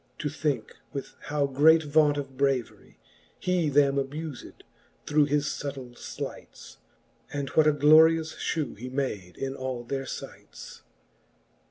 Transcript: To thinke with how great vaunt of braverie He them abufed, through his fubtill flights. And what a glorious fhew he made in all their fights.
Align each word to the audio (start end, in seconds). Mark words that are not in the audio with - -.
To 0.17 0.29
thinke 0.29 0.77
with 0.93 1.13
how 1.25 1.45
great 1.45 1.83
vaunt 1.83 2.17
of 2.17 2.35
braverie 2.35 2.97
He 3.39 3.69
them 3.69 3.97
abufed, 3.97 4.61
through 5.05 5.25
his 5.25 5.45
fubtill 5.45 5.95
flights. 5.95 6.77
And 7.31 7.49
what 7.49 7.67
a 7.67 7.71
glorious 7.71 8.33
fhew 8.33 8.75
he 8.79 8.89
made 8.89 9.37
in 9.37 9.53
all 9.55 9.83
their 9.83 10.07
fights. 10.07 10.81